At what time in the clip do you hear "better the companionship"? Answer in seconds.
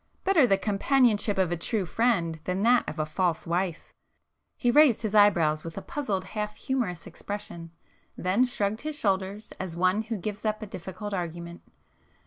0.23-1.37